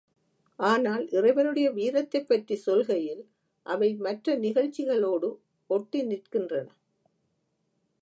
[0.59, 3.23] ஆனால் இறைவனுடைய வீரத்தைப் பற்றிச் சொல்கையில்
[3.65, 5.29] அவை மற்ற நிகழ்ச்சிகளோடு
[5.69, 6.67] ஒட்டி நிற்கின்றன.